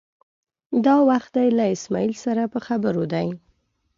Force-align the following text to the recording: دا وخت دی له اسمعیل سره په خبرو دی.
دا 0.85 0.95
وخت 1.09 1.29
دی 1.37 1.47
له 1.57 1.65
اسمعیل 1.75 2.13
سره 2.25 2.43
په 2.53 2.59
خبرو 2.67 3.03
دی. 3.13 3.27